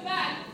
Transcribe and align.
the 0.00 0.04
back. 0.06 0.46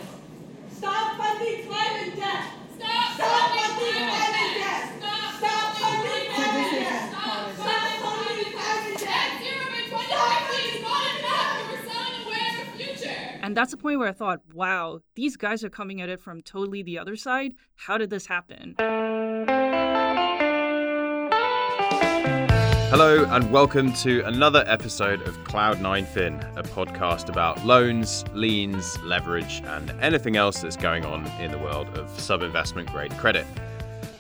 Stop 0.71 1.17
funding 1.19 1.67
climate 1.67 2.17
debt. 2.17 2.44
Stop, 2.76 3.15
Stop 3.15 3.51
funding 3.51 3.76
funding 3.76 4.08
climate 4.08 4.26
climate 4.26 4.58
debt. 4.58 4.67
debt. 4.67 4.99
Stop, 4.99 5.35
Stop 5.38 5.76
funding 5.76 6.26
climate 6.30 6.53
climate 6.53 6.71
debt. 6.72 6.90
debt. 6.90 7.11
Stop 7.11 7.54
Stop 7.54 7.67
funding 7.67 8.03
funding 8.03 8.53
climate 8.53 8.56
climate 8.56 8.98
debt. 8.98 9.06
debt. 9.06 9.43
Zero 9.43 9.65
by 9.72 9.83
2050 9.87 10.76
is 10.76 10.83
not 10.83 11.04
enough. 11.19 11.54
We're 11.71 11.85
selling 11.88 12.22
away 12.26 12.44
our 12.58 12.67
future. 12.76 13.40
And 13.43 13.56
that's 13.56 13.71
the 13.71 13.76
point 13.76 13.98
where 13.98 14.08
I 14.08 14.12
thought, 14.12 14.40
wow, 14.53 15.01
these 15.15 15.37
guys 15.37 15.63
are 15.65 15.71
coming 15.71 16.01
at 16.01 16.09
it 16.09 16.20
from 16.20 16.42
totally 16.42 16.83
the 16.83 16.98
other 16.98 17.16
side. 17.16 17.55
How 17.77 17.98
did 17.98 18.11
this 18.11 18.27
happen? 18.27 18.75
Hello, 22.89 23.25
and 23.25 23.51
welcome 23.51 23.93
to 23.95 24.25
another 24.27 24.63
episode 24.69 25.21
of 25.23 25.43
Cloud 25.43 25.79
9fin, 25.79 26.57
a 26.57 26.63
podcast 26.63 27.29
about 27.29 27.67
loans, 27.67 28.25
liens, 28.33 28.97
leverage, 29.03 29.61
and 29.67 29.91
anything 30.01 30.37
else 30.37 30.61
that's 30.61 30.77
going 30.77 31.05
on 31.05 31.27
in 31.41 31.51
the 31.51 31.59
world 31.59 31.89
of 31.99 32.09
sub 32.21 32.43
investment 32.43 32.89
grade 32.93 33.11
credit. 33.19 33.45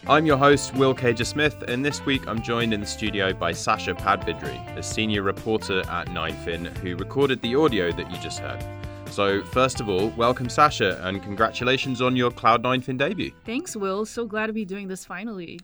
I'm 0.08 0.26
your 0.26 0.36
host, 0.36 0.74
Will 0.74 0.96
Caiger 0.96 1.24
Smith, 1.24 1.62
and 1.68 1.84
this 1.84 2.04
week 2.04 2.26
I'm 2.26 2.42
joined 2.42 2.74
in 2.74 2.80
the 2.80 2.86
studio 2.86 3.32
by 3.32 3.52
Sasha 3.52 3.94
Padbidri, 3.94 4.76
a 4.76 4.82
senior 4.82 5.22
reporter 5.22 5.82
at 5.88 6.08
9fin 6.08 6.76
who 6.78 6.96
recorded 6.96 7.40
the 7.42 7.54
audio 7.54 7.92
that 7.92 8.10
you 8.10 8.18
just 8.18 8.40
heard. 8.40 8.64
So, 9.12 9.44
first 9.44 9.80
of 9.80 9.88
all, 9.88 10.08
welcome, 10.16 10.48
Sasha, 10.48 11.00
and 11.04 11.22
congratulations 11.22 12.02
on 12.02 12.16
your 12.16 12.32
Cloud 12.32 12.64
9fin 12.64 12.98
debut. 12.98 13.30
Thanks, 13.44 13.76
Will. 13.76 14.04
So 14.04 14.26
glad 14.26 14.48
to 14.48 14.52
be 14.52 14.64
doing 14.64 14.88
this 14.88 15.04
finally. 15.04 15.60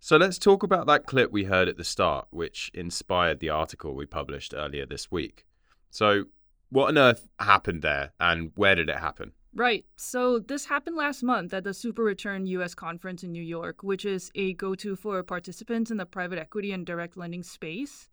So 0.00 0.16
let's 0.16 0.38
talk 0.38 0.62
about 0.62 0.86
that 0.86 1.06
clip 1.06 1.32
we 1.32 1.44
heard 1.44 1.68
at 1.68 1.76
the 1.76 1.84
start, 1.84 2.28
which 2.30 2.70
inspired 2.72 3.40
the 3.40 3.50
article 3.50 3.94
we 3.94 4.06
published 4.06 4.54
earlier 4.56 4.86
this 4.86 5.10
week. 5.10 5.44
So, 5.90 6.24
what 6.70 6.88
on 6.88 6.98
earth 6.98 7.28
happened 7.40 7.82
there, 7.82 8.12
and 8.20 8.52
where 8.54 8.74
did 8.74 8.88
it 8.88 8.98
happen? 8.98 9.32
Right. 9.54 9.86
So 9.96 10.38
this 10.38 10.66
happened 10.66 10.96
last 10.96 11.22
month 11.22 11.52
at 11.54 11.64
the 11.64 11.74
Super 11.74 12.04
Return 12.04 12.46
US 12.46 12.74
conference 12.74 13.24
in 13.24 13.32
New 13.32 13.42
York, 13.42 13.82
which 13.82 14.04
is 14.04 14.30
a 14.34 14.52
go 14.54 14.74
to 14.76 14.94
for 14.94 15.22
participants 15.22 15.90
in 15.90 15.96
the 15.96 16.06
private 16.06 16.38
equity 16.38 16.70
and 16.72 16.86
direct 16.86 17.16
lending 17.16 17.42
space. 17.42 18.08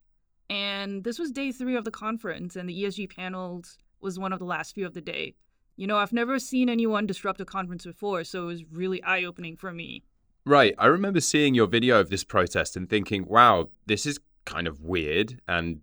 And 0.50 1.04
this 1.04 1.20
was 1.20 1.32
day 1.32 1.52
three 1.52 1.76
of 1.76 1.84
the 1.84 1.92
conference, 1.92 2.56
and 2.56 2.70
the 2.70 2.84
ESG 2.84 3.16
panels 3.16 3.78
was 4.00 4.18
one 4.18 4.34
of 4.34 4.40
the 4.40 4.46
last 4.46 4.74
few 4.74 4.86
of 4.86 4.94
the 4.94 5.02
day. 5.02 5.36
You 5.76 5.88
know, 5.88 5.98
I've 5.98 6.14
never 6.14 6.40
seen 6.40 6.70
anyone 6.70 7.06
disrupt 7.06 7.42
a 7.42 7.46
conference 7.46 7.86
before, 7.86 8.24
so 8.24 8.44
it 8.44 8.48
was 8.48 8.64
really 8.72 9.04
eye 9.04 9.24
opening 9.26 9.58
for 9.58 9.72
me. 9.74 10.04
Right. 10.46 10.76
I 10.78 10.86
remember 10.86 11.22
seeing 11.22 11.56
your 11.56 11.66
video 11.66 12.00
of 12.00 12.10
this 12.10 12.24
protest 12.24 12.78
and 12.78 12.88
thinking, 12.88 13.26
wow, 13.26 13.70
this 13.88 14.06
is 14.06 14.20
kind 14.46 14.68
of 14.68 14.82
weird 14.82 15.42
and 15.48 15.82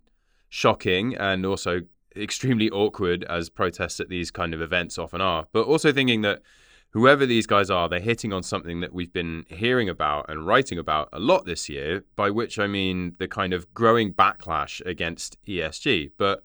shocking 0.48 1.16
and 1.16 1.44
also 1.44 1.80
extremely 2.14 2.70
awkward 2.70 3.24
as 3.24 3.48
protests 3.48 3.98
at 3.98 4.08
these 4.08 4.30
kind 4.30 4.54
of 4.54 4.60
events 4.60 4.98
often 4.98 5.20
are. 5.20 5.46
But 5.52 5.66
also 5.66 5.92
thinking 5.92 6.22
that 6.22 6.42
whoever 6.90 7.26
these 7.26 7.46
guys 7.46 7.70
are, 7.70 7.88
they're 7.88 7.98
hitting 7.98 8.32
on 8.32 8.44
something 8.44 8.80
that 8.80 8.92
we've 8.92 9.12
been 9.12 9.44
hearing 9.48 9.88
about 9.88 10.26
and 10.28 10.46
writing 10.46 10.78
about 10.78 11.08
a 11.12 11.18
lot 11.18 11.44
this 11.44 11.68
year, 11.68 12.04
by 12.14 12.30
which 12.30 12.58
I 12.58 12.68
mean 12.68 13.16
the 13.18 13.26
kind 13.26 13.52
of 13.52 13.72
growing 13.74 14.12
backlash 14.12 14.84
against 14.86 15.38
ESG. 15.44 16.12
But 16.18 16.44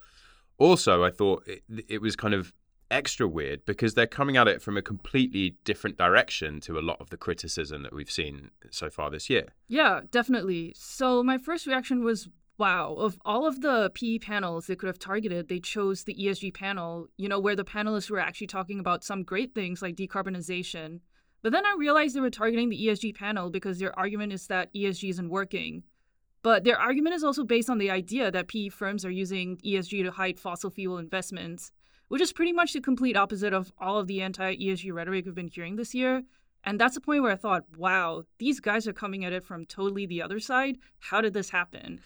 also, 0.58 1.04
I 1.04 1.12
thought 1.12 1.44
it, 1.46 1.62
it 1.88 2.02
was 2.02 2.16
kind 2.16 2.34
of 2.34 2.52
extra 2.90 3.28
weird 3.28 3.66
because 3.66 3.94
they're 3.94 4.08
coming 4.08 4.38
at 4.38 4.48
it 4.48 4.62
from 4.62 4.78
a 4.78 4.82
completely 4.82 5.58
different 5.64 5.98
direction 5.98 6.60
to 6.62 6.80
a 6.80 6.82
lot 6.82 7.00
of 7.00 7.10
the 7.10 7.18
criticism 7.18 7.84
that 7.84 7.94
we've 7.94 8.12
seen 8.12 8.52
so 8.72 8.90
far 8.90 9.10
this 9.10 9.30
year. 9.30 9.48
Yeah, 9.68 10.02
definitely. 10.12 10.74
So 10.76 11.24
my 11.24 11.38
first 11.38 11.68
reaction 11.68 12.04
was 12.04 12.30
wow, 12.58 12.96
of 12.96 13.18
all 13.24 13.46
of 13.46 13.62
the 13.62 13.92
PE 13.94 14.18
panels 14.20 14.66
they 14.66 14.76
could 14.76 14.88
have 14.88 15.00
targeted, 15.00 15.48
they 15.48 15.60
chose 15.60 16.04
the 16.04 16.16
ESG 16.16 16.54
panel, 16.54 17.08
you 17.18 17.30
know, 17.30 17.40
where 17.40 17.56
the 17.56 17.64
panelists 17.64 18.10
were 18.10 18.20
actually 18.20 18.48
talking 18.48 18.80
about 18.80 19.04
some 19.04 19.24
great 19.24 19.54
things 19.54 19.82
like 19.82 19.96
decarbonization. 19.96 21.00
But 21.44 21.52
then 21.52 21.66
I 21.66 21.76
realized 21.78 22.16
they 22.16 22.20
were 22.20 22.30
targeting 22.30 22.70
the 22.70 22.88
ESG 22.88 23.16
panel 23.16 23.50
because 23.50 23.80
their 23.80 23.98
argument 23.98 24.34
is 24.34 24.48
that 24.48 24.74
ESG 24.74 25.10
isn't 25.12 25.30
working. 25.30 25.84
But 26.42 26.64
their 26.64 26.80
argument 26.80 27.16
is 27.16 27.24
also 27.24 27.44
based 27.44 27.70
on 27.70 27.78
the 27.78 27.92
idea 27.92 28.32
that 28.32 28.48
PE 28.48 28.70
firms 28.70 29.06
are 29.06 29.12
using 29.12 29.58
ESG 29.58 30.04
to 30.04 30.12
hide 30.12 30.40
fossil 30.40 30.70
fuel 30.70 30.98
investments, 30.98 31.72
which 32.08 32.22
is 32.22 32.34
pretty 32.34 32.54
much 32.54 32.74
the 32.74 32.82
complete 32.82 33.18
opposite 33.18 33.54
of 33.54 33.72
all 33.80 33.98
of 33.98 34.08
the 34.08 34.22
anti 34.22 34.56
ESG 34.56 34.94
rhetoric 34.94 35.26
we've 35.26 35.36
been 35.36 35.48
hearing 35.48 35.76
this 35.76 35.94
year. 35.94 36.24
And 36.64 36.80
that's 36.80 36.98
a 36.98 37.02
point 37.02 37.22
where 37.22 37.32
I 37.32 37.36
thought, 37.36 37.64
wow, 37.78 38.24
these 38.40 38.60
guys 38.60 38.88
are 38.88 38.94
coming 38.94 39.24
at 39.24 39.34
it 39.34 39.46
from 39.46 39.66
totally 39.66 40.06
the 40.06 40.22
other 40.22 40.40
side. 40.40 40.78
How 41.00 41.22
did 41.22 41.34
this 41.34 41.50
happen? 41.50 42.02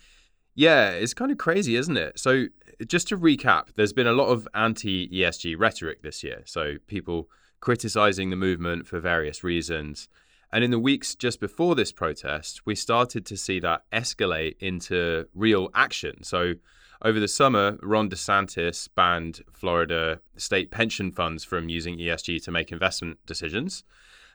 Yeah, 0.53 0.89
it's 0.89 1.13
kind 1.13 1.31
of 1.31 1.37
crazy, 1.37 1.75
isn't 1.75 1.97
it? 1.97 2.19
So, 2.19 2.47
just 2.85 3.07
to 3.07 3.17
recap, 3.17 3.69
there's 3.75 3.93
been 3.93 4.07
a 4.07 4.11
lot 4.11 4.27
of 4.27 4.47
anti 4.53 5.07
ESG 5.07 5.55
rhetoric 5.57 6.01
this 6.03 6.23
year. 6.23 6.43
So, 6.45 6.75
people 6.87 7.29
criticizing 7.61 8.29
the 8.29 8.35
movement 8.35 8.87
for 8.87 8.99
various 8.99 9.43
reasons. 9.43 10.09
And 10.53 10.63
in 10.63 10.71
the 10.71 10.79
weeks 10.79 11.15
just 11.15 11.39
before 11.39 11.75
this 11.75 11.91
protest, 11.91 12.65
we 12.65 12.75
started 12.75 13.25
to 13.27 13.37
see 13.37 13.59
that 13.61 13.83
escalate 13.93 14.55
into 14.59 15.27
real 15.33 15.69
action. 15.73 16.23
So, 16.23 16.55
over 17.03 17.19
the 17.19 17.27
summer, 17.27 17.79
Ron 17.81 18.09
DeSantis 18.09 18.87
banned 18.95 19.41
Florida 19.51 20.19
state 20.37 20.69
pension 20.69 21.11
funds 21.11 21.43
from 21.43 21.67
using 21.67 21.97
ESG 21.97 22.43
to 22.43 22.51
make 22.51 22.71
investment 22.71 23.17
decisions. 23.25 23.83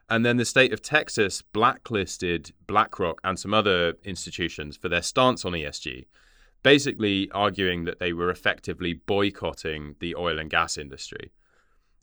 And 0.08 0.24
then 0.24 0.36
the 0.36 0.44
state 0.44 0.72
of 0.72 0.82
Texas 0.82 1.42
blacklisted 1.42 2.52
BlackRock 2.66 3.20
and 3.22 3.38
some 3.38 3.54
other 3.54 3.94
institutions 4.04 4.76
for 4.76 4.88
their 4.88 5.02
stance 5.02 5.44
on 5.44 5.52
ESG, 5.52 6.06
basically 6.62 7.30
arguing 7.32 7.84
that 7.84 8.00
they 8.00 8.12
were 8.12 8.30
effectively 8.30 8.94
boycotting 8.94 9.94
the 10.00 10.14
oil 10.16 10.38
and 10.38 10.50
gas 10.50 10.76
industry. 10.76 11.32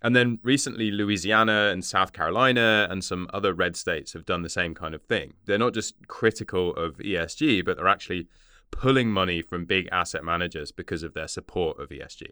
And 0.03 0.13
then 0.13 0.39
recently, 0.43 0.91
Louisiana 0.91 1.69
and 1.71 1.83
South 1.83 2.11
Carolina 2.11 2.87
and 2.91 3.01
some 3.01 3.29
other 3.33 3.53
red 3.53 3.77
states 3.77 4.11
have 4.11 4.25
done 4.25 4.41
the 4.41 4.49
same 4.49 4.75
kind 4.75 4.93
of 4.93 5.01
thing. 5.03 5.33
They're 5.45 5.57
not 5.57 5.73
just 5.73 5.95
critical 6.07 6.75
of 6.75 6.97
ESG, 6.97 7.63
but 7.63 7.77
they're 7.77 7.87
actually 7.87 8.27
pulling 8.69 9.09
money 9.11 9.41
from 9.41 9.63
big 9.63 9.87
asset 9.93 10.25
managers 10.25 10.73
because 10.73 11.03
of 11.03 11.13
their 11.13 11.29
support 11.29 11.79
of 11.79 11.89
ESG. 11.89 12.23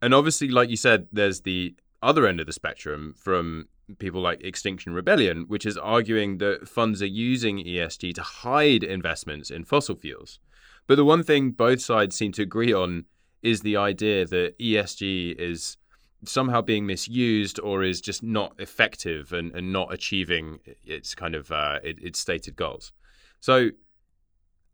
And 0.00 0.14
obviously, 0.14 0.48
like 0.48 0.70
you 0.70 0.76
said, 0.76 1.06
there's 1.12 1.42
the 1.42 1.74
other 2.02 2.26
end 2.26 2.40
of 2.40 2.46
the 2.46 2.52
spectrum 2.52 3.14
from 3.16 3.68
people 3.98 4.22
like 4.22 4.42
Extinction 4.42 4.94
Rebellion, 4.94 5.44
which 5.48 5.66
is 5.66 5.76
arguing 5.76 6.38
that 6.38 6.66
funds 6.66 7.02
are 7.02 7.06
using 7.06 7.58
ESG 7.58 8.14
to 8.14 8.22
hide 8.22 8.82
investments 8.82 9.50
in 9.50 9.64
fossil 9.64 9.96
fuels. 9.96 10.38
But 10.86 10.96
the 10.96 11.04
one 11.04 11.22
thing 11.22 11.50
both 11.50 11.82
sides 11.82 12.16
seem 12.16 12.32
to 12.32 12.42
agree 12.42 12.72
on 12.72 13.04
is 13.42 13.60
the 13.60 13.76
idea 13.76 14.24
that 14.26 14.58
ESG 14.58 15.38
is 15.38 15.76
somehow 16.28 16.60
being 16.60 16.86
misused 16.86 17.58
or 17.60 17.82
is 17.82 18.00
just 18.00 18.22
not 18.22 18.54
effective 18.58 19.32
and, 19.32 19.52
and 19.54 19.72
not 19.72 19.92
achieving 19.92 20.60
its 20.84 21.14
kind 21.14 21.34
of 21.34 21.50
uh, 21.50 21.78
it, 21.82 22.02
its 22.02 22.18
stated 22.18 22.56
goals. 22.56 22.92
So 23.40 23.70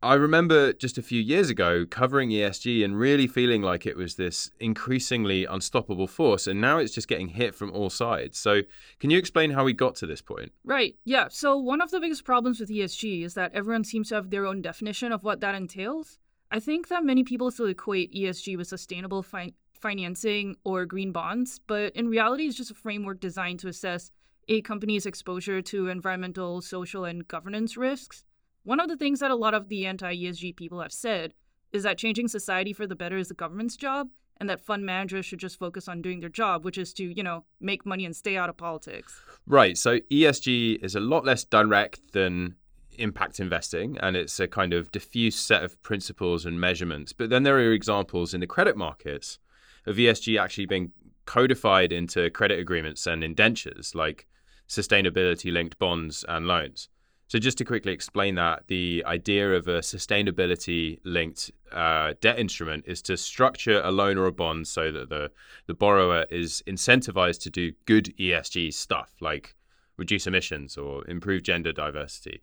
I 0.03 0.15
remember 0.15 0.73
just 0.73 0.97
a 0.97 1.03
few 1.03 1.21
years 1.21 1.51
ago 1.51 1.85
covering 1.85 2.31
ESG 2.31 2.83
and 2.83 2.97
really 2.97 3.27
feeling 3.27 3.61
like 3.61 3.85
it 3.85 3.95
was 3.95 4.15
this 4.15 4.49
increasingly 4.59 5.45
unstoppable 5.45 6.07
force, 6.07 6.47
and 6.47 6.59
now 6.59 6.79
it's 6.79 6.93
just 6.93 7.07
getting 7.07 7.27
hit 7.27 7.53
from 7.53 7.71
all 7.71 7.91
sides. 7.91 8.39
So, 8.39 8.61
can 8.99 9.11
you 9.11 9.19
explain 9.19 9.51
how 9.51 9.63
we 9.63 9.73
got 9.73 9.95
to 9.97 10.07
this 10.07 10.21
point? 10.21 10.53
Right. 10.63 10.95
Yeah. 11.05 11.27
So, 11.29 11.55
one 11.55 11.81
of 11.81 11.91
the 11.91 11.99
biggest 11.99 12.25
problems 12.25 12.59
with 12.59 12.69
ESG 12.69 13.23
is 13.23 13.35
that 13.35 13.53
everyone 13.53 13.83
seems 13.83 14.09
to 14.09 14.15
have 14.15 14.31
their 14.31 14.47
own 14.47 14.63
definition 14.63 15.11
of 15.11 15.23
what 15.23 15.39
that 15.41 15.53
entails. 15.53 16.17
I 16.49 16.59
think 16.59 16.87
that 16.87 17.05
many 17.05 17.23
people 17.23 17.51
still 17.51 17.67
equate 17.67 18.11
ESG 18.11 18.57
with 18.57 18.67
sustainable 18.67 19.21
fi- 19.21 19.53
financing 19.81 20.55
or 20.63 20.85
green 20.85 21.11
bonds, 21.11 21.59
but 21.67 21.93
in 21.95 22.07
reality, 22.07 22.45
it's 22.45 22.57
just 22.57 22.71
a 22.71 22.75
framework 22.75 23.19
designed 23.19 23.59
to 23.59 23.67
assess 23.67 24.11
a 24.47 24.61
company's 24.61 25.05
exposure 25.05 25.61
to 25.61 25.87
environmental, 25.87 26.61
social, 26.61 27.05
and 27.05 27.27
governance 27.27 27.77
risks. 27.77 28.23
One 28.63 28.79
of 28.79 28.89
the 28.89 28.97
things 28.97 29.19
that 29.19 29.31
a 29.31 29.35
lot 29.35 29.53
of 29.53 29.69
the 29.69 29.85
anti 29.85 30.15
ESG 30.15 30.55
people 30.55 30.81
have 30.81 30.91
said 30.91 31.33
is 31.71 31.83
that 31.83 31.97
changing 31.97 32.27
society 32.27 32.73
for 32.73 32.85
the 32.85 32.95
better 32.95 33.17
is 33.17 33.29
the 33.29 33.33
government's 33.33 33.77
job, 33.77 34.09
and 34.37 34.49
that 34.49 34.59
fund 34.59 34.85
managers 34.85 35.25
should 35.25 35.39
just 35.39 35.57
focus 35.57 35.87
on 35.87 36.01
doing 36.01 36.19
their 36.19 36.29
job, 36.29 36.65
which 36.65 36.77
is 36.77 36.93
to, 36.93 37.03
you 37.03 37.23
know, 37.23 37.45
make 37.59 37.85
money 37.85 38.05
and 38.05 38.15
stay 38.15 38.37
out 38.37 38.49
of 38.49 38.57
politics. 38.57 39.21
Right. 39.47 39.77
So 39.77 39.99
ESG 40.11 40.83
is 40.83 40.95
a 40.95 40.99
lot 40.99 41.25
less 41.25 41.43
direct 41.43 42.13
than 42.13 42.55
impact 42.97 43.39
investing, 43.39 43.97
and 43.99 44.15
it's 44.15 44.39
a 44.39 44.47
kind 44.47 44.73
of 44.73 44.91
diffuse 44.91 45.35
set 45.35 45.63
of 45.63 45.81
principles 45.81 46.45
and 46.45 46.59
measurements. 46.59 47.13
But 47.13 47.29
then 47.29 47.43
there 47.43 47.55
are 47.57 47.71
examples 47.71 48.33
in 48.33 48.41
the 48.41 48.47
credit 48.47 48.75
markets 48.75 49.39
of 49.85 49.97
ESG 49.97 50.39
actually 50.39 50.65
being 50.65 50.91
codified 51.25 51.91
into 51.91 52.29
credit 52.31 52.59
agreements 52.59 53.07
and 53.07 53.23
indentures, 53.23 53.95
like 53.95 54.27
sustainability 54.67 55.51
linked 55.51 55.77
bonds 55.79 56.25
and 56.27 56.47
loans. 56.47 56.89
So, 57.27 57.39
just 57.39 57.57
to 57.59 57.65
quickly 57.65 57.93
explain 57.93 58.35
that, 58.35 58.63
the 58.67 59.05
idea 59.05 59.53
of 59.53 59.69
a 59.69 59.79
sustainability 59.79 60.99
linked 61.05 61.49
uh, 61.71 62.13
debt 62.19 62.37
instrument 62.37 62.83
is 62.85 63.01
to 63.03 63.15
structure 63.15 63.81
a 63.81 63.91
loan 63.91 64.17
or 64.17 64.25
a 64.25 64.33
bond 64.33 64.67
so 64.67 64.91
that 64.91 65.07
the, 65.07 65.31
the 65.65 65.73
borrower 65.73 66.25
is 66.29 66.61
incentivized 66.67 67.39
to 67.43 67.49
do 67.49 67.71
good 67.85 68.13
ESG 68.19 68.73
stuff 68.73 69.13
like 69.21 69.55
reduce 69.95 70.27
emissions 70.27 70.77
or 70.77 71.07
improve 71.07 71.43
gender 71.43 71.71
diversity. 71.71 72.41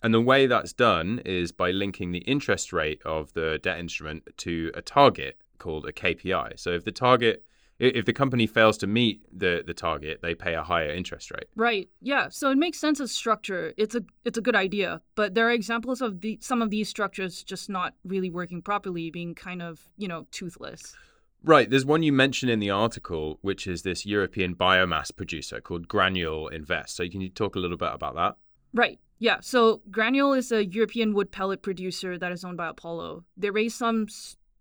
And 0.00 0.14
the 0.14 0.20
way 0.20 0.46
that's 0.46 0.72
done 0.72 1.20
is 1.24 1.50
by 1.50 1.72
linking 1.72 2.12
the 2.12 2.18
interest 2.18 2.72
rate 2.72 3.00
of 3.04 3.32
the 3.32 3.58
debt 3.62 3.80
instrument 3.80 4.28
to 4.36 4.70
a 4.74 4.82
target 4.82 5.38
called 5.58 5.86
a 5.86 5.92
KPI. 5.92 6.58
So, 6.58 6.70
if 6.70 6.84
the 6.84 6.92
target 6.92 7.44
if 7.78 8.04
the 8.04 8.12
company 8.12 8.46
fails 8.46 8.78
to 8.78 8.86
meet 8.86 9.22
the 9.36 9.62
the 9.66 9.74
target, 9.74 10.20
they 10.22 10.34
pay 10.34 10.54
a 10.54 10.62
higher 10.62 10.90
interest 10.90 11.30
rate. 11.30 11.46
Right. 11.56 11.88
Yeah. 12.00 12.28
So 12.28 12.50
it 12.50 12.56
makes 12.56 12.78
sense 12.78 13.00
as 13.00 13.10
structure. 13.10 13.74
It's 13.76 13.94
a 13.94 14.02
it's 14.24 14.38
a 14.38 14.40
good 14.40 14.54
idea, 14.54 15.00
but 15.14 15.34
there 15.34 15.48
are 15.48 15.52
examples 15.52 16.00
of 16.00 16.20
the 16.20 16.38
some 16.40 16.62
of 16.62 16.70
these 16.70 16.88
structures 16.88 17.42
just 17.42 17.68
not 17.68 17.94
really 18.04 18.30
working 18.30 18.62
properly, 18.62 19.10
being 19.10 19.34
kind 19.34 19.60
of 19.62 19.88
you 19.96 20.08
know 20.08 20.26
toothless. 20.30 20.94
Right. 21.42 21.68
There's 21.68 21.84
one 21.84 22.02
you 22.02 22.12
mentioned 22.12 22.50
in 22.50 22.60
the 22.60 22.70
article, 22.70 23.38
which 23.42 23.66
is 23.66 23.82
this 23.82 24.06
European 24.06 24.54
biomass 24.54 25.14
producer 25.14 25.60
called 25.60 25.88
Graanul 25.88 26.50
Invest. 26.52 26.96
So 26.96 27.06
can 27.08 27.20
you 27.20 27.28
talk 27.28 27.54
a 27.54 27.58
little 27.58 27.76
bit 27.76 27.90
about 27.92 28.14
that? 28.14 28.36
Right. 28.72 28.98
Yeah. 29.18 29.40
So 29.40 29.82
Graanul 29.90 30.38
is 30.38 30.52
a 30.52 30.64
European 30.64 31.12
wood 31.12 31.32
pellet 31.32 31.60
producer 31.60 32.16
that 32.18 32.32
is 32.32 32.44
owned 32.44 32.56
by 32.56 32.68
Apollo. 32.68 33.24
They 33.36 33.50
raised 33.50 33.76
some 33.76 34.06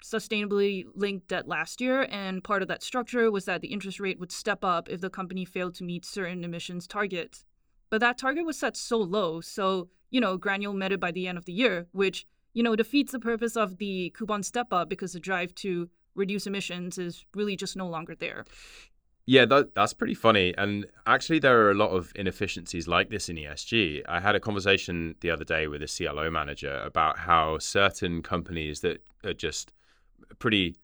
sustainably 0.03 0.85
linked 0.93 1.29
debt 1.29 1.47
last 1.47 1.79
year, 1.79 2.07
and 2.11 2.43
part 2.43 2.61
of 2.61 2.67
that 2.67 2.83
structure 2.83 3.31
was 3.31 3.45
that 3.45 3.61
the 3.61 3.69
interest 3.69 3.99
rate 3.99 4.19
would 4.19 4.31
step 4.31 4.63
up 4.63 4.89
if 4.89 5.01
the 5.01 5.09
company 5.09 5.45
failed 5.45 5.73
to 5.75 5.83
meet 5.83 6.05
certain 6.05 6.43
emissions 6.43 6.85
targets. 6.85 7.45
But 7.89 8.01
that 8.01 8.17
target 8.17 8.45
was 8.45 8.59
set 8.59 8.75
so 8.75 8.97
low, 8.97 9.39
so, 9.39 9.89
you 10.09 10.19
know, 10.19 10.37
Graanul 10.37 10.75
met 10.75 10.91
it 10.91 10.99
by 10.99 11.11
the 11.11 11.27
end 11.27 11.37
of 11.37 11.45
the 11.45 11.53
year, 11.53 11.87
which, 11.91 12.25
you 12.53 12.63
know, 12.63 12.75
defeats 12.75 13.13
the 13.13 13.19
purpose 13.19 13.55
of 13.55 13.77
the 13.77 14.13
coupon 14.17 14.43
step 14.43 14.73
up 14.73 14.89
because 14.89 15.13
the 15.13 15.19
drive 15.19 15.55
to 15.55 15.89
reduce 16.15 16.45
emissions 16.45 16.97
is 16.97 17.25
really 17.33 17.55
just 17.55 17.77
no 17.77 17.87
longer 17.87 18.13
there. 18.15 18.45
Yeah, 19.25 19.45
that, 19.45 19.73
that's 19.73 19.93
pretty 19.93 20.15
funny. 20.15 20.53
And 20.57 20.85
actually, 21.07 21.39
there 21.39 21.61
are 21.61 21.71
a 21.71 21.75
lot 21.75 21.91
of 21.91 22.11
inefficiencies 22.15 22.89
like 22.89 23.09
this 23.09 23.29
in 23.29 23.37
ESG. 23.37 24.01
I 24.07 24.19
had 24.19 24.35
a 24.35 24.39
conversation 24.39 25.15
the 25.21 25.31
other 25.31 25.45
day 25.45 25.67
with 25.67 25.81
a 25.81 25.87
CLO 25.87 26.29
manager 26.29 26.81
about 26.83 27.19
how 27.19 27.57
certain 27.57 28.21
companies 28.21 28.81
that 28.81 29.01
are 29.23 29.33
just 29.33 29.71
pretty 30.39 30.75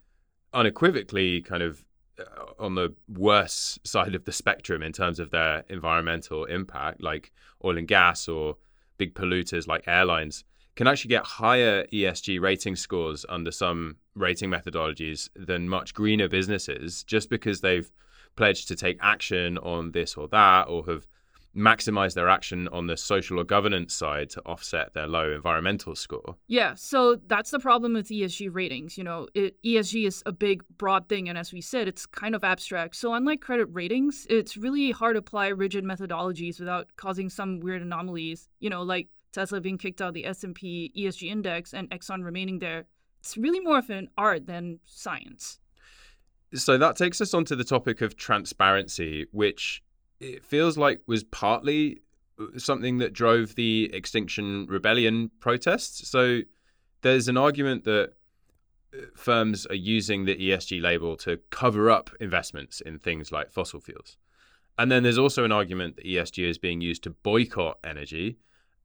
unequivocally 0.53 1.41
kind 1.41 1.63
of 1.63 1.85
uh, 2.19 2.23
on 2.59 2.75
the 2.75 2.93
worse 3.07 3.79
side 3.83 4.15
of 4.15 4.25
the 4.25 4.31
spectrum 4.31 4.83
in 4.83 4.91
terms 4.91 5.19
of 5.19 5.31
their 5.31 5.63
environmental 5.69 6.45
impact, 6.45 7.01
like 7.01 7.31
oil 7.63 7.77
and 7.77 7.87
gas 7.87 8.27
or 8.27 8.55
big 8.97 9.13
polluters 9.13 9.67
like 9.67 9.87
airlines, 9.87 10.43
can 10.75 10.87
actually 10.87 11.09
get 11.09 11.25
higher 11.25 11.85
ESG 11.87 12.39
rating 12.39 12.75
scores 12.75 13.25
under 13.29 13.51
some 13.51 13.97
rating 14.15 14.49
methodologies 14.49 15.29
than 15.35 15.67
much 15.67 15.93
greener 15.93 16.27
businesses 16.27 17.03
just 17.03 17.29
because 17.29 17.61
they've 17.61 17.91
pledged 18.35 18.67
to 18.67 18.75
take 18.75 18.97
action 19.01 19.57
on 19.57 19.91
this 19.91 20.15
or 20.15 20.27
that 20.29 20.63
or 20.63 20.85
have 20.85 21.07
maximize 21.55 22.13
their 22.13 22.29
action 22.29 22.67
on 22.69 22.87
the 22.87 22.95
social 22.95 23.39
or 23.39 23.43
governance 23.43 23.93
side 23.93 24.29
to 24.31 24.41
offset 24.45 24.93
their 24.93 25.07
low 25.07 25.31
environmental 25.33 25.95
score. 25.95 26.35
Yeah, 26.47 26.75
so 26.75 27.17
that's 27.27 27.51
the 27.51 27.59
problem 27.59 27.93
with 27.93 28.09
ESG 28.09 28.49
ratings. 28.53 28.97
You 28.97 29.03
know, 29.03 29.27
it, 29.33 29.61
ESG 29.63 30.07
is 30.07 30.23
a 30.25 30.31
big, 30.31 30.63
broad 30.77 31.09
thing, 31.09 31.27
and 31.27 31.37
as 31.37 31.51
we 31.51 31.61
said, 31.61 31.87
it's 31.87 32.05
kind 32.05 32.35
of 32.35 32.43
abstract. 32.43 32.95
So 32.95 33.13
unlike 33.13 33.41
credit 33.41 33.67
ratings, 33.71 34.27
it's 34.29 34.57
really 34.57 34.91
hard 34.91 35.15
to 35.15 35.19
apply 35.19 35.47
rigid 35.47 35.83
methodologies 35.83 36.59
without 36.59 36.87
causing 36.97 37.29
some 37.29 37.59
weird 37.59 37.81
anomalies. 37.81 38.47
You 38.59 38.69
know, 38.69 38.83
like 38.83 39.07
Tesla 39.31 39.61
being 39.61 39.77
kicked 39.77 40.01
out 40.01 40.09
of 40.09 40.13
the 40.13 40.25
S&P 40.25 40.91
ESG 40.97 41.29
index 41.29 41.73
and 41.73 41.89
Exxon 41.89 42.23
remaining 42.23 42.59
there. 42.59 42.85
It's 43.19 43.37
really 43.37 43.59
more 43.59 43.79
of 43.79 43.89
an 43.89 44.07
art 44.17 44.47
than 44.47 44.79
science. 44.85 45.59
So 46.53 46.77
that 46.77 46.95
takes 46.95 47.21
us 47.21 47.33
on 47.33 47.45
to 47.45 47.55
the 47.55 47.63
topic 47.63 48.01
of 48.01 48.15
transparency, 48.15 49.27
which 49.31 49.83
it 50.19 50.45
feels 50.45 50.77
like 50.77 51.01
was 51.07 51.23
partly 51.23 52.01
uh, 52.39 52.57
something 52.57 52.97
that 52.99 53.13
drove 53.13 53.55
the 53.55 53.89
Extinction 53.93 54.65
Rebellion 54.67 55.31
protests. 55.39 56.07
So 56.09 56.41
there's 57.01 57.27
an 57.27 57.37
argument 57.37 57.85
that 57.85 58.13
uh, 58.93 59.01
firms 59.15 59.65
are 59.67 59.75
using 59.75 60.25
the 60.25 60.35
ESG 60.35 60.81
label 60.81 61.15
to 61.17 61.37
cover 61.49 61.89
up 61.89 62.09
investments 62.19 62.81
in 62.81 62.99
things 62.99 63.31
like 63.31 63.51
fossil 63.51 63.79
fuels. 63.79 64.17
And 64.77 64.91
then 64.91 65.03
there's 65.03 65.17
also 65.17 65.43
an 65.43 65.51
argument 65.51 65.97
that 65.97 66.05
ESG 66.05 66.47
is 66.47 66.57
being 66.57 66.79
used 66.79 67.03
to 67.03 67.09
boycott 67.09 67.79
energy. 67.83 68.37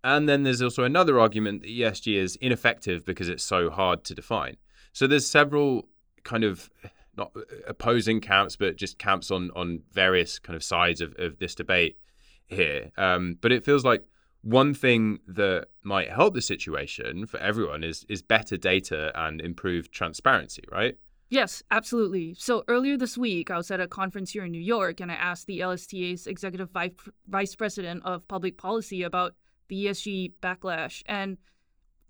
And 0.03 0.29
then 0.29 0.43
there's 0.43 0.61
also 0.61 0.83
another 0.83 1.21
argument 1.21 1.63
that 1.63 1.71
ESG 1.71 2.17
is 2.17 2.37
ineffective 2.37 3.05
because 3.05 3.29
it's 3.29 3.45
so 3.45 3.71
hard 3.71 4.05
to 4.05 4.15
define. 4.15 4.57
So 4.93 5.07
there's 5.07 5.27
several 5.27 5.89
kind 6.25 6.43
of 6.43 6.69
not 7.17 7.33
opposing 7.67 8.21
camps, 8.21 8.57
but 8.57 8.77
just 8.77 8.99
camps 8.99 9.31
on 9.31 9.51
on 9.55 9.81
various 9.93 10.39
kind 10.39 10.57
of 10.57 10.63
sides 10.63 11.01
of, 11.01 11.15
of 11.19 11.39
this 11.39 11.55
debate 11.55 11.99
here. 12.47 12.91
Um, 12.97 13.39
but 13.41 13.53
it 13.53 13.65
feels 13.65 13.85
like 13.85 14.05
one 14.43 14.75
thing 14.75 15.21
that 15.27 15.69
might 15.83 16.11
help 16.11 16.35
the 16.35 16.43
situation 16.43 17.27
for 17.27 17.39
everyone 17.39 17.83
is 17.83 18.05
is 18.09 18.23
better 18.23 18.57
data 18.57 19.11
and 19.15 19.41
improved 19.41 19.93
transparency, 19.93 20.65
right? 20.71 20.97
Yes, 21.31 21.63
absolutely. 21.71 22.35
So 22.39 22.63
earlier 22.69 22.97
this 22.97 23.17
week, 23.17 23.51
I 23.51 23.57
was 23.57 23.71
at 23.71 23.81
a 23.81 23.89
conference 23.89 24.31
here 24.31 24.45
in 24.45 24.53
New 24.53 24.61
York, 24.61 25.01
and 25.01 25.11
I 25.11 25.15
asked 25.15 25.47
the 25.47 25.61
LSTA's 25.61 26.27
executive 26.27 26.69
vice 27.27 27.57
president 27.57 28.05
of 28.05 28.29
public 28.29 28.59
policy 28.59 29.03
about 29.03 29.35
the 29.69 29.87
ESG 29.87 30.35
backlash, 30.43 31.03
and 31.07 31.39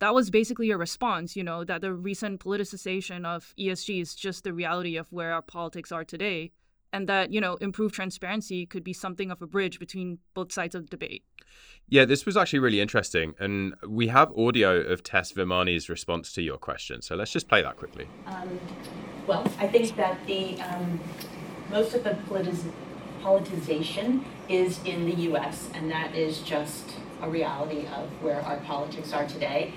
that 0.05 0.15
was 0.15 0.29
basically 0.29 0.71
a 0.71 0.77
response, 0.77 1.35
you 1.35 1.43
know, 1.43 1.65
that 1.65 1.81
the 1.81 1.95
recent 1.95 2.39
politicization 2.39 3.25
of 3.25 3.55
ESG 3.59 4.03
is 4.03 4.15
just 4.15 4.45
the 4.45 4.53
reality 4.53 4.99
of 4.99 5.11
where 5.11 5.33
our 5.33 5.41
politics 5.41 5.91
are 5.91 6.05
today. 6.05 6.53
And 6.93 7.09
that, 7.09 7.33
you 7.33 7.41
know, 7.41 7.55
improved 7.55 7.95
transparency 7.95 8.67
could 8.67 8.85
be 8.85 8.93
something 8.93 9.31
of 9.31 9.41
a 9.41 9.47
bridge 9.47 9.79
between 9.79 10.19
both 10.35 10.53
sides 10.53 10.75
of 10.75 10.83
the 10.83 10.89
debate. 10.89 11.25
Yeah, 11.89 12.05
this 12.05 12.27
was 12.27 12.37
actually 12.37 12.59
really 12.59 12.83
interesting. 12.83 13.35
And 13.39 13.77
we 13.89 14.09
have 14.09 14.31
audio 14.37 14.79
of 14.79 15.03
Tess 15.03 15.33
Virmani's 15.33 15.89
response 15.89 16.35
to 16.35 16.43
your 16.43 16.59
question. 16.59 17.01
So 17.01 17.17
let's 17.17 17.33
just 17.33 17.49
play 17.49 17.63
that 17.63 17.79
quickly. 17.79 18.07
Um, 18.27 18.61
well, 19.27 19.51
I 19.59 19.69
think 19.69 19.97
that 19.97 20.19
the 20.27 20.61
um, 20.61 21.01
most 21.71 21.95
of 21.95 22.05
the 22.05 22.11
politiz- 22.29 22.71
politicization 23.23 24.23
is 24.51 24.81
in 24.85 25.07
the 25.07 25.17
US, 25.33 25.71
and 25.73 25.91
that 25.91 26.15
is 26.15 26.41
just 26.41 26.95
a 27.23 27.31
reality 27.31 27.87
of 27.87 28.11
where 28.23 28.43
our 28.43 28.59
politics 28.59 29.15
are 29.15 29.27
today. 29.27 29.73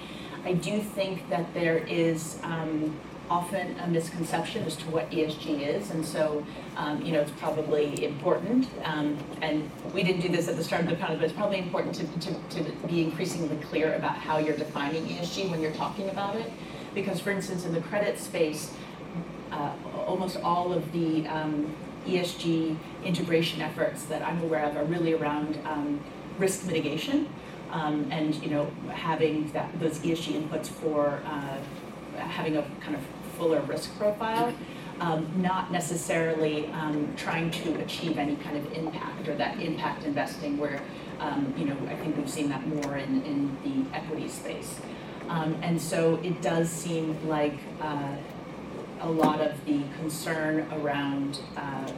I 0.48 0.54
do 0.54 0.80
think 0.80 1.30
that 1.30 1.54
there 1.54 1.80
is 1.80 2.40
um, 2.42 2.98
often 3.30 3.78
a 3.80 3.88
misconception 3.88 4.64
as 4.64 4.78
to 4.78 4.86
what 4.86 5.12
ESG 5.12 5.68
is, 5.68 5.92
and 5.92 6.06
so 6.06 6.46
um, 6.78 7.02
you 7.02 7.12
know 7.12 7.20
it's 7.20 7.32
probably 7.32 8.06
important. 8.06 8.70
Um, 8.86 9.18
and 9.42 9.70
we 9.94 10.04
didn't 10.04 10.22
do 10.22 10.30
this 10.30 10.48
at 10.48 10.56
the 10.56 10.64
start 10.64 10.84
of 10.84 10.90
the 10.90 10.96
panel, 10.96 11.18
but 11.18 11.26
it's 11.26 11.34
probably 11.34 11.58
important 11.58 11.96
to, 11.96 12.06
to, 12.32 12.64
to 12.64 12.88
be 12.88 13.04
increasingly 13.04 13.58
clear 13.58 13.96
about 13.96 14.16
how 14.16 14.38
you're 14.38 14.56
defining 14.56 15.06
ESG 15.08 15.52
when 15.52 15.60
you're 15.60 15.74
talking 15.74 16.10
about 16.12 16.38
it, 16.38 16.50
because 16.96 17.20
for 17.20 17.32
instance, 17.32 17.66
in 17.66 17.74
the 17.74 17.82
credit 17.82 18.18
space, 18.18 18.74
uh, 19.52 19.74
almost 20.06 20.38
all 20.38 20.72
of 20.72 20.90
the 20.94 21.28
um, 21.28 21.76
ESG 22.06 22.78
integration 23.04 23.60
efforts 23.60 24.04
that 24.06 24.22
I'm 24.22 24.42
aware 24.44 24.64
of 24.64 24.78
are 24.78 24.86
really 24.86 25.12
around 25.12 25.60
um, 25.66 26.00
risk 26.40 26.66
mitigation 26.66 27.28
um, 27.72 28.08
and 28.12 28.36
you 28.36 28.50
know 28.50 28.70
having 28.94 29.52
that 29.52 29.80
those 29.80 30.00
ESG 30.00 30.42
inputs 30.42 30.68
for 30.68 31.22
uh, 31.26 31.58
having 32.18 32.58
a 32.58 32.64
kind 32.82 32.96
of 32.96 33.02
fuller 33.38 33.62
risk 33.62 33.96
profile, 33.98 34.54
um, 35.00 35.30
not 35.38 35.72
necessarily 35.72 36.68
um, 36.68 37.14
trying 37.16 37.52
to 37.52 37.80
achieve 37.80 38.18
any 38.18 38.36
kind 38.38 38.58
of 38.58 38.74
impact 38.74 39.28
or 39.28 39.36
that 39.36 39.60
impact 39.60 40.04
investing 40.04 40.58
where 40.58 40.82
um, 41.20 41.54
you 41.58 41.66
know 41.66 41.78
I 41.90 41.96
think 41.96 42.18
we've 42.18 42.30
seen 42.30 42.50
that 42.50 42.66
more 42.68 42.98
in, 42.98 43.24
in 43.24 43.58
the 43.64 43.96
equity 43.96 44.28
space. 44.28 44.80
Um, 45.30 45.58
and 45.62 45.82
so 45.82 46.20
it 46.24 46.42
does 46.42 46.70
seem 46.70 47.28
like 47.28 47.58
uh, 47.82 48.16
a 49.02 49.10
lot 49.10 49.42
of 49.42 49.64
the 49.66 49.82
concern 50.00 50.68
around 50.72 51.40
uh, 51.58 51.92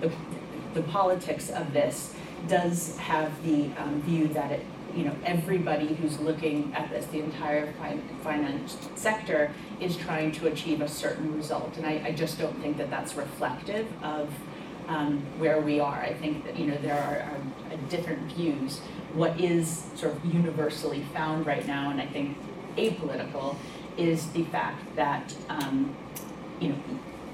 the, 0.00 0.10
the 0.74 0.82
politics 0.84 1.50
of 1.50 1.72
this 1.72 2.14
does 2.48 2.96
have 2.96 3.30
the 3.44 3.70
um, 3.78 4.00
view 4.02 4.26
that 4.28 4.50
it 4.50 4.64
you 4.94 5.04
know, 5.04 5.14
everybody 5.24 5.94
who's 5.94 6.18
looking 6.20 6.72
at 6.74 6.90
this, 6.90 7.06
the 7.06 7.20
entire 7.20 7.72
finance 8.22 8.76
sector, 8.94 9.52
is 9.80 9.96
trying 9.96 10.32
to 10.32 10.48
achieve 10.48 10.80
a 10.80 10.88
certain 10.88 11.34
result. 11.36 11.76
And 11.76 11.86
I, 11.86 12.02
I 12.06 12.12
just 12.12 12.38
don't 12.38 12.60
think 12.60 12.76
that 12.78 12.90
that's 12.90 13.14
reflective 13.14 13.86
of 14.02 14.32
um, 14.88 15.22
where 15.38 15.60
we 15.60 15.80
are. 15.80 16.00
I 16.00 16.12
think 16.14 16.44
that, 16.44 16.58
you 16.58 16.66
know, 16.66 16.76
there 16.78 16.94
are, 16.94 17.72
are 17.72 17.76
different 17.88 18.32
views. 18.32 18.80
What 19.14 19.40
is 19.40 19.84
sort 19.94 20.12
of 20.12 20.24
universally 20.24 21.04
found 21.12 21.46
right 21.46 21.66
now, 21.66 21.90
and 21.90 22.00
I 22.00 22.06
think 22.06 22.36
apolitical, 22.76 23.56
is 23.96 24.30
the 24.30 24.44
fact 24.44 24.96
that, 24.96 25.34
um, 25.48 25.94
you 26.60 26.70
know, 26.70 26.78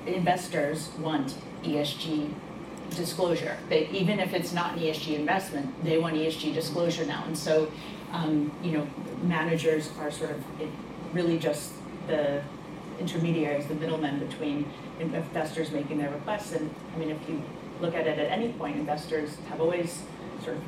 investors 0.06 0.90
want 1.00 1.34
ESG 1.62 2.32
disclosure. 2.96 3.56
Even 3.70 4.18
if 4.18 4.34
it's 4.34 4.52
not 4.52 4.74
an 4.74 4.80
ESG 4.80 5.14
investment, 5.14 5.84
they 5.84 5.98
want 5.98 6.14
ESG 6.14 6.54
disclosure 6.54 7.04
now. 7.04 7.24
And 7.26 7.36
so, 7.36 7.70
um, 8.12 8.52
you 8.62 8.72
know, 8.72 8.86
managers 9.22 9.90
are 9.98 10.10
sort 10.10 10.30
of 10.30 10.44
really 11.12 11.38
just 11.38 11.72
the 12.06 12.42
intermediaries, 13.00 13.66
the 13.66 13.74
middlemen 13.74 14.18
between 14.18 14.70
investors 15.00 15.70
making 15.70 15.98
their 15.98 16.10
requests. 16.10 16.52
And 16.52 16.74
I 16.94 16.98
mean, 16.98 17.10
if 17.10 17.28
you 17.28 17.42
look 17.80 17.94
at 17.94 18.06
it 18.06 18.18
at 18.18 18.30
any 18.30 18.52
point, 18.52 18.76
investors 18.76 19.36
have 19.48 19.60
always 19.60 20.02
sort 20.42 20.56
of 20.56 20.62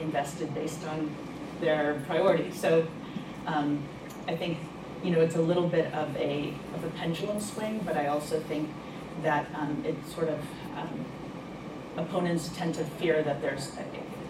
invested 0.00 0.54
based 0.54 0.84
on 0.84 1.14
their 1.60 2.02
priorities. 2.06 2.58
So 2.60 2.86
um, 3.46 3.82
I 4.28 4.36
think, 4.36 4.58
you 5.02 5.10
know, 5.10 5.20
it's 5.20 5.36
a 5.36 5.42
little 5.42 5.68
bit 5.68 5.92
of 5.92 6.14
a, 6.16 6.54
of 6.74 6.84
a 6.84 6.90
pendulum 6.90 7.40
swing, 7.40 7.80
but 7.84 7.96
I 7.96 8.06
also 8.06 8.40
think 8.40 8.70
that 9.22 9.46
um, 9.54 9.82
it 9.84 9.96
sort 10.06 10.28
of 10.28 10.38
um, 10.78 11.04
opponents 11.96 12.50
tend 12.56 12.74
to 12.74 12.84
fear 12.84 13.22
that 13.22 13.40
there's 13.40 13.72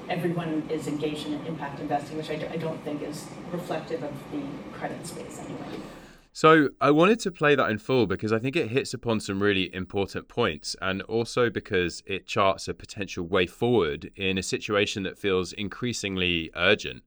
everyone 0.09 0.67
is 0.71 0.87
engaged 0.87 1.27
in 1.27 1.35
impact 1.47 1.81
investing, 1.81 2.17
which 2.17 2.31
I 2.31 2.57
don't 2.57 2.83
think 2.83 3.03
is 3.03 3.27
reflective 3.53 4.03
of 4.03 4.13
the 4.33 4.43
credit 4.73 5.07
space 5.07 5.39
anyway. 5.39 5.81
So 6.33 6.69
I 6.81 6.93
wanted 6.93 7.19
to 7.21 7.33
play 7.33 7.57
that 7.57 7.69
in 7.69 7.79
full 7.79 8.07
because 8.07 8.33
I 8.33 8.39
think 8.39 8.55
it 8.55 8.69
hits 8.69 8.95
upon 8.95 9.21
some 9.21 9.43
really 9.43 9.75
important 9.75 10.29
points 10.29 10.77
and 10.81 11.03
also 11.03 11.51
because 11.51 12.03
it 12.07 12.27
charts 12.27 12.69
a 12.69 12.75
potential 12.75 13.27
way 13.27 13.47
forward 13.47 14.13
in 14.15 14.39
a 14.39 14.43
situation 14.43 15.03
that 15.03 15.19
feels 15.19 15.53
increasingly 15.53 16.51
urgent. 16.55 17.03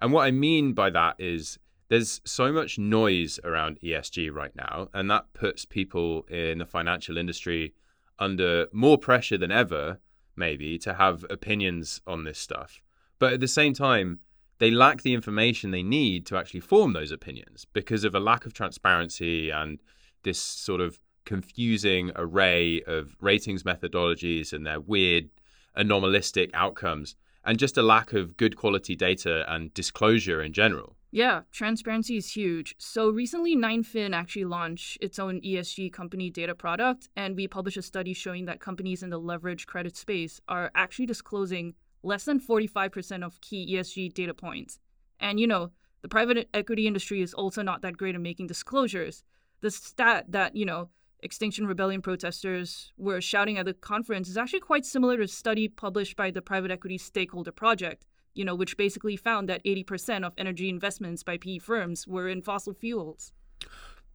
And 0.00 0.12
what 0.12 0.22
I 0.22 0.30
mean 0.30 0.74
by 0.74 0.90
that 0.90 1.16
is 1.18 1.58
there's 1.88 2.20
so 2.24 2.52
much 2.52 2.78
noise 2.78 3.40
around 3.42 3.80
ESG 3.80 4.32
right 4.32 4.54
now, 4.54 4.88
and 4.94 5.10
that 5.10 5.32
puts 5.32 5.64
people 5.64 6.24
in 6.28 6.58
the 6.58 6.66
financial 6.66 7.16
industry 7.16 7.74
under 8.18 8.66
more 8.72 8.98
pressure 8.98 9.38
than 9.38 9.50
ever, 9.50 10.00
maybe, 10.36 10.78
to 10.78 10.94
have 10.94 11.24
opinions 11.30 12.00
on 12.06 12.24
this 12.24 12.38
stuff. 12.38 12.82
But 13.18 13.32
at 13.32 13.40
the 13.40 13.48
same 13.48 13.74
time, 13.74 14.20
they 14.58 14.70
lack 14.70 15.02
the 15.02 15.14
information 15.14 15.70
they 15.70 15.82
need 15.82 16.26
to 16.26 16.36
actually 16.36 16.60
form 16.60 16.92
those 16.92 17.12
opinions 17.12 17.66
because 17.72 18.04
of 18.04 18.14
a 18.14 18.20
lack 18.20 18.44
of 18.44 18.52
transparency 18.52 19.50
and 19.50 19.78
this 20.24 20.40
sort 20.40 20.80
of 20.80 20.98
confusing 21.24 22.10
array 22.16 22.82
of 22.86 23.16
ratings 23.20 23.62
methodologies 23.62 24.52
and 24.52 24.66
their 24.66 24.80
weird 24.80 25.28
anomalistic 25.76 26.50
outcomes 26.54 27.14
and 27.44 27.58
just 27.58 27.78
a 27.78 27.82
lack 27.82 28.12
of 28.12 28.36
good 28.36 28.56
quality 28.56 28.96
data 28.96 29.44
and 29.52 29.72
disclosure 29.74 30.42
in 30.42 30.52
general. 30.52 30.96
Yeah, 31.10 31.42
transparency 31.50 32.18
is 32.18 32.32
huge. 32.32 32.74
So 32.78 33.08
recently, 33.08 33.56
9fin 33.56 34.14
actually 34.14 34.44
launched 34.44 34.98
its 35.00 35.18
own 35.18 35.40
ESG 35.40 35.90
company 35.90 36.28
data 36.28 36.54
product, 36.54 37.08
and 37.16 37.34
we 37.34 37.48
published 37.48 37.78
a 37.78 37.82
study 37.82 38.12
showing 38.12 38.44
that 38.44 38.60
companies 38.60 39.02
in 39.02 39.08
the 39.08 39.18
leverage 39.18 39.66
credit 39.66 39.96
space 39.96 40.40
are 40.48 40.70
actually 40.74 41.06
disclosing 41.06 41.74
less 42.02 42.24
than 42.24 42.38
45% 42.38 43.24
of 43.24 43.40
key 43.40 43.74
ESG 43.74 44.12
data 44.12 44.34
points. 44.34 44.78
And 45.18 45.40
you 45.40 45.46
know, 45.46 45.70
the 46.02 46.08
private 46.08 46.48
equity 46.52 46.86
industry 46.86 47.22
is 47.22 47.32
also 47.32 47.62
not 47.62 47.80
that 47.82 47.96
great 47.96 48.14
at 48.14 48.20
making 48.20 48.46
disclosures. 48.46 49.24
The 49.62 49.70
stat 49.70 50.26
that, 50.28 50.54
you 50.54 50.66
know, 50.66 50.90
Extinction 51.20 51.66
Rebellion 51.66 52.00
protesters 52.02 52.92
were 52.96 53.20
shouting 53.20 53.58
at 53.58 53.66
the 53.66 53.74
conference 53.74 54.28
is 54.28 54.36
actually 54.36 54.60
quite 54.60 54.84
similar 54.84 55.16
to 55.16 55.24
a 55.24 55.28
study 55.28 55.66
published 55.66 56.16
by 56.16 56.30
the 56.30 56.42
private 56.42 56.70
equity 56.70 56.98
stakeholder 56.98 57.50
project, 57.50 58.06
you 58.38 58.44
know, 58.44 58.54
which 58.54 58.76
basically 58.76 59.16
found 59.16 59.48
that 59.48 59.62
80% 59.64 60.24
of 60.24 60.32
energy 60.38 60.68
investments 60.68 61.24
by 61.24 61.38
PE 61.38 61.58
firms 61.58 62.06
were 62.06 62.28
in 62.28 62.40
fossil 62.40 62.72
fuels. 62.72 63.32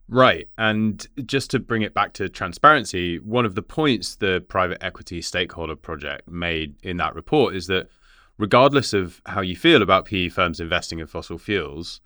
Right. 0.08 0.48
And 0.56 1.06
just 1.26 1.50
to 1.50 1.58
bring 1.58 1.82
it 1.82 1.92
back 1.92 2.14
to 2.14 2.30
transparency, 2.30 3.18
one 3.18 3.44
of 3.44 3.54
the 3.54 3.62
points 3.62 4.16
the 4.16 4.42
private 4.48 4.82
equity 4.82 5.20
stakeholder 5.20 5.76
project 5.76 6.26
made 6.26 6.74
in 6.82 6.96
that 6.96 7.14
report 7.14 7.54
is 7.54 7.66
that 7.66 7.88
regardless 8.38 8.94
of 8.94 9.20
how 9.26 9.42
you 9.42 9.56
feel 9.56 9.82
about 9.82 10.06
PE 10.06 10.30
firms 10.30 10.58
investing 10.58 11.00
in 11.00 11.06
fossil 11.06 11.36
fuels, 11.36 12.00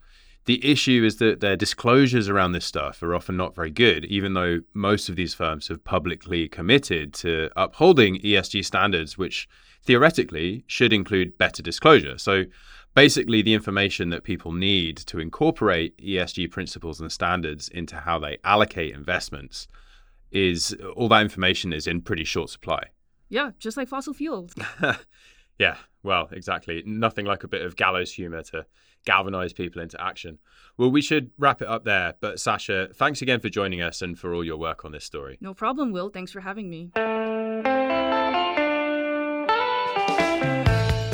the 0.47 0.65
issue 0.69 1.05
is 1.05 1.19
that 1.19 1.41
their 1.41 1.57
disclosures 1.57 2.29
around 2.29 2.51
this 2.51 2.65
stuff 2.65 3.01
are 3.01 3.15
often 3.15 3.37
not 3.37 3.55
very 3.55 3.71
good, 3.71 4.05
even 4.07 4.35
though 4.35 4.59
most 4.75 5.09
of 5.09 5.15
these 5.15 5.35
firms 5.35 5.69
have 5.69 5.85
publicly 5.85 6.49
committed 6.49 7.15
to 7.15 7.51
upholding 7.55 8.19
ESG 8.23 8.65
standards, 8.65 9.17
which 9.17 9.49
theoretically 9.85 10.65
should 10.67 10.93
include 10.93 11.39
better 11.39 11.63
disclosure. 11.63 12.19
So 12.19 12.45
basically 12.95 13.43
the 13.43 13.55
information 13.55 14.11
that 14.11 14.25
people 14.25 14.53
need 14.53 14.97
to 14.97 15.19
incorporate 15.19 15.97
ESG 15.99 16.51
principles 16.51 17.01
and 17.01 17.11
standards 17.11 17.69
into 17.69 17.97
how 17.97 18.19
they 18.19 18.39
allocate 18.45 18.95
investments 18.95 19.69
is 20.31 20.77
all 20.97 21.09
that 21.09 21.23
information 21.23 21.73
is 21.73 21.87
in 21.87 22.03
pretty 22.03 22.25
short 22.25 22.51
supply. 22.51 22.83
Yeah, 23.29 23.51
just 23.59 23.77
like 23.77 23.89
fossil 23.89 24.15
fuels. 24.15 24.55
yeah, 25.59 25.77
well, 26.03 26.29
exactly. 26.33 26.83
Nothing 26.87 27.27
like 27.27 27.45
a 27.45 27.49
bit 27.49 27.63
of 27.63 27.77
gallows 27.77 28.13
humor 28.13 28.43
to 28.45 28.67
galvanize 29.05 29.53
people 29.53 29.81
into 29.81 30.01
action. 30.03 30.39
Well, 30.77 30.91
we 30.91 31.03
should 31.03 31.31
wrap 31.39 31.63
it 31.63 31.69
up 31.69 31.85
there. 31.85 32.15
But 32.21 32.41
Sasha, 32.41 32.89
thanks 32.95 33.23
again 33.23 33.41
for 33.41 33.49
joining 33.49 33.81
us 33.81 34.03
and 34.03 34.19
for 34.19 34.35
all 34.35 34.45
your 34.45 34.57
work 34.57 34.85
on 34.85 34.93
this 34.93 35.05
story. 35.05 35.39
No 35.41 35.55
problem, 35.55 35.93
Will. 35.93 36.11
Thanks 36.11 36.33
for 36.33 36.41
having 36.41 36.69
me. 36.69 36.91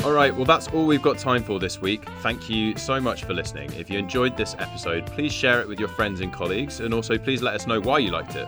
All 0.05 0.11
right, 0.11 0.35
well, 0.35 0.45
that's 0.45 0.67
all 0.67 0.85
we've 0.85 1.01
got 1.01 1.17
time 1.17 1.41
for 1.41 1.57
this 1.57 1.81
week. 1.81 2.07
Thank 2.19 2.47
you 2.47 2.77
so 2.77 3.01
much 3.01 3.23
for 3.23 3.33
listening. 3.33 3.73
If 3.73 3.89
you 3.89 3.97
enjoyed 3.97 4.37
this 4.37 4.55
episode, 4.59 5.07
please 5.07 5.33
share 5.33 5.61
it 5.61 5.67
with 5.67 5.79
your 5.79 5.89
friends 5.89 6.21
and 6.21 6.31
colleagues, 6.31 6.79
and 6.79 6.93
also 6.93 7.17
please 7.17 7.41
let 7.41 7.55
us 7.55 7.65
know 7.65 7.81
why 7.81 7.97
you 7.97 8.11
liked 8.11 8.35
it. 8.35 8.47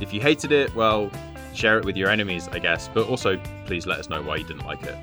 If 0.00 0.14
you 0.14 0.22
hated 0.22 0.50
it, 0.50 0.74
well, 0.74 1.10
share 1.52 1.76
it 1.78 1.84
with 1.84 1.94
your 1.94 2.08
enemies, 2.08 2.48
I 2.48 2.58
guess, 2.58 2.88
but 2.88 3.06
also 3.06 3.38
please 3.66 3.84
let 3.84 3.98
us 3.98 4.08
know 4.08 4.22
why 4.22 4.36
you 4.36 4.44
didn't 4.44 4.64
like 4.64 4.82
it. 4.84 4.96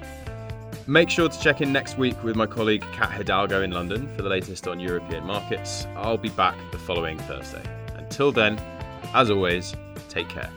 Make 0.87 1.11
sure 1.11 1.29
to 1.29 1.39
check 1.39 1.61
in 1.61 1.71
next 1.71 1.99
week 1.99 2.23
with 2.23 2.35
my 2.35 2.47
colleague 2.47 2.83
Kat 2.93 3.11
Hidalgo 3.11 3.61
in 3.61 3.69
London 3.69 4.07
for 4.15 4.23
the 4.23 4.29
latest 4.29 4.67
on 4.67 4.79
European 4.79 5.23
markets. 5.23 5.85
I'll 5.95 6.17
be 6.17 6.29
back 6.29 6.57
the 6.71 6.79
following 6.79 7.19
Thursday. 7.19 7.63
Until 7.95 8.31
then, 8.31 8.59
as 9.13 9.29
always, 9.29 9.75
take 10.09 10.29
care. 10.29 10.49